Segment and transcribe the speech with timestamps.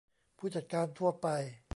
[0.37, 1.27] ผู้จัดการทั่วไป